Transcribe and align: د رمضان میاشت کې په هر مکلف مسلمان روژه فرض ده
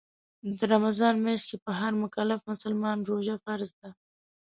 د 0.57 0.59
رمضان 0.73 1.15
میاشت 1.23 1.45
کې 1.49 1.57
په 1.65 1.71
هر 1.79 1.91
مکلف 2.03 2.39
مسلمان 2.51 2.97
روژه 3.09 3.35
فرض 3.45 3.69
ده 3.79 3.89